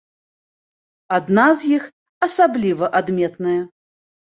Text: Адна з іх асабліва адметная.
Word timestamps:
Адна 1.17 1.45
з 1.61 1.69
іх 1.77 1.83
асабліва 2.29 2.93
адметная. 3.03 3.57